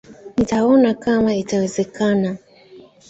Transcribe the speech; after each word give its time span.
Nitaona 0.35 0.93
kama 1.03 1.31
itawezekana 1.41 2.29